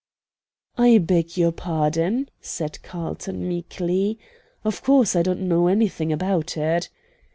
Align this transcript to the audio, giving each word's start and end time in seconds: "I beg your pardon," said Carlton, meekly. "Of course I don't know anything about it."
"I 0.79 0.97
beg 0.97 1.37
your 1.37 1.51
pardon," 1.51 2.29
said 2.41 2.81
Carlton, 2.81 3.47
meekly. 3.47 4.17
"Of 4.63 4.81
course 4.81 5.15
I 5.15 5.21
don't 5.21 5.41
know 5.47 5.67
anything 5.67 6.11
about 6.11 6.57
it." 6.57 6.89